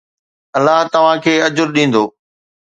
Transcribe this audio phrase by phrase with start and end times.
[0.57, 2.03] الله توهان کي اجر ڏيندو